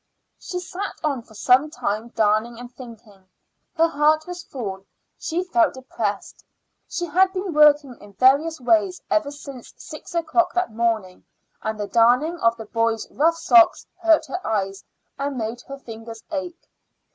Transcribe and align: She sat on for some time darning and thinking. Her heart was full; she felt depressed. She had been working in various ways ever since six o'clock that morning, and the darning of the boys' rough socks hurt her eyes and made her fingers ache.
She 0.39 0.59
sat 0.59 0.95
on 1.03 1.21
for 1.21 1.35
some 1.35 1.69
time 1.69 2.07
darning 2.15 2.59
and 2.59 2.73
thinking. 2.73 3.29
Her 3.75 3.87
heart 3.87 4.25
was 4.25 4.41
full; 4.41 4.83
she 5.19 5.43
felt 5.43 5.75
depressed. 5.75 6.43
She 6.89 7.05
had 7.05 7.31
been 7.33 7.53
working 7.53 7.95
in 8.01 8.13
various 8.13 8.59
ways 8.59 8.99
ever 9.11 9.29
since 9.29 9.75
six 9.77 10.15
o'clock 10.15 10.55
that 10.55 10.73
morning, 10.73 11.23
and 11.61 11.79
the 11.79 11.85
darning 11.85 12.39
of 12.39 12.57
the 12.57 12.65
boys' 12.65 13.07
rough 13.11 13.37
socks 13.37 13.85
hurt 14.01 14.25
her 14.25 14.41
eyes 14.43 14.83
and 15.19 15.37
made 15.37 15.61
her 15.67 15.77
fingers 15.77 16.23
ache. 16.31 16.67